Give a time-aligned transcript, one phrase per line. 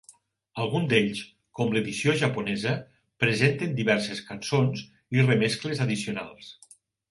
[0.61, 1.19] Alguns d'ells,
[1.59, 2.73] com l'edició japonesa,
[3.25, 4.85] presenten diverses cançons
[5.19, 6.53] i remescles addicionals.